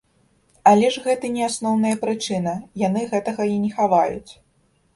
[0.71, 2.55] Але ж гэта не асноўная прычына,
[2.87, 4.31] яны гэтага і не хаваюць.